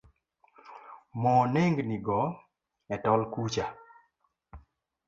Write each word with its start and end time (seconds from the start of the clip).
Mo 1.21 1.33
nengni 1.53 1.97
go 2.07 2.21
e 2.93 2.95
tol 3.03 3.21
kucha. 3.33 3.65